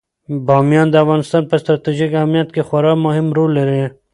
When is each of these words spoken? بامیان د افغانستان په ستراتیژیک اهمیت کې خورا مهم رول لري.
بامیان 0.45 0.87
د 0.91 0.95
افغانستان 1.03 1.43
په 1.49 1.55
ستراتیژیک 1.61 2.11
اهمیت 2.19 2.49
کې 2.55 2.61
خورا 2.67 2.93
مهم 3.05 3.27
رول 3.37 3.51
لري. 3.59 3.83